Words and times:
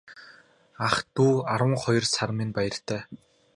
Ах 0.87 0.95
дүү 1.15 1.33
арван 1.53 1.75
хоёр 1.83 2.05
сар 2.13 2.31
минь 2.37 2.55
баяртай. 2.57 3.01